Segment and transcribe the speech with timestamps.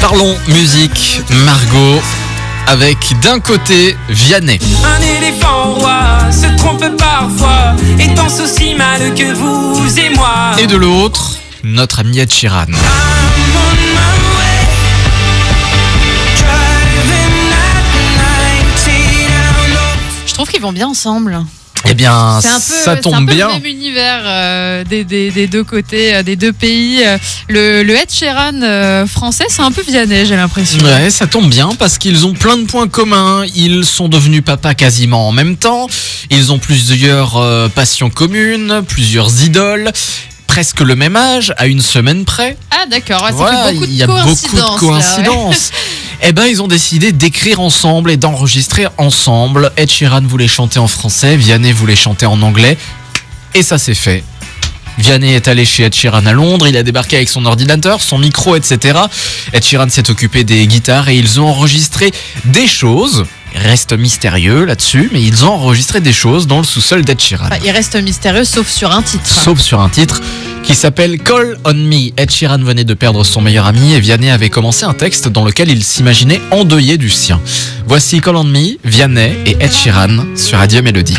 [0.00, 2.00] Parlons musique, Margot,
[2.66, 4.58] avec d'un côté Vianney.
[4.84, 10.52] Un éléphant roi se trompe parfois et pense aussi mal que vous et moi.
[10.58, 11.32] Et de l'autre,
[11.64, 12.64] notre ami Ed Sheeran.
[12.68, 12.76] I'm
[13.54, 14.66] on my way.
[16.38, 17.84] Driving at
[18.84, 21.44] 90 down the- Je trouve qu'ils vont bien ensemble.
[21.88, 23.48] Eh bien, C'est un peu, ça c'est un tombe peu bien.
[23.48, 27.02] le même univers euh, des, des- des deux côtés, euh, des deux pays.
[27.04, 27.16] Euh,
[27.48, 30.78] Le, le Ed Sheeran euh, français, c'est un peu Vianney, j'ai l'impression.
[30.84, 33.44] Ouais, ça tombe bien parce qu'ils ont plein de points communs.
[33.56, 35.86] Ils sont devenus papa quasiment en même temps.
[36.30, 39.90] Ils ont plusieurs euh, passions communes, plusieurs idoles,
[40.46, 42.56] presque le même âge, à une semaine près.
[42.70, 44.24] Ah d'accord, ouais, ça Voilà, fait beaucoup de il y a beaucoup
[44.78, 45.16] coïncidences.
[45.18, 45.56] de là, ouais.
[46.22, 49.72] Eh ben, ils ont décidé d'écrire ensemble et d'enregistrer ensemble.
[49.76, 52.76] Ed Sheeran voulait chanter en français, Vianney voulait chanter en anglais,
[53.54, 54.22] et ça s'est fait.
[54.98, 58.18] Vianney est allé chez Ed Sheeran à Londres, il a débarqué avec son ordinateur, son
[58.18, 58.98] micro, etc.
[59.54, 62.12] Ed Sheeran s'est occupé des guitares et ils ont enregistré
[62.44, 63.24] des choses.
[63.54, 67.46] Reste mystérieux là-dessus, mais ils ont enregistré des choses dans le sous-sol d'Ed Sheeran.
[67.46, 69.26] Enfin, il reste mystérieux sauf sur un titre.
[69.26, 70.20] Sauf sur un titre
[70.70, 72.12] qui s'appelle Call on Me.
[72.16, 75.44] Ed Sheeran venait de perdre son meilleur ami et Vianney avait commencé un texte dans
[75.44, 77.40] lequel il s'imaginait endeuillé du sien.
[77.88, 81.16] Voici Call on Me, Vianney et Ed Sheeran sur Radio Mélodie.